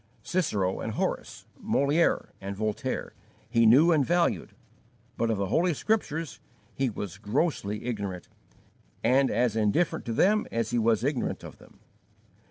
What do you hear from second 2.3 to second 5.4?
and Voltaire, he knew and valued, but of